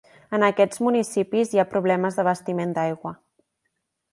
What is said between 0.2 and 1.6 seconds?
En aquests municipis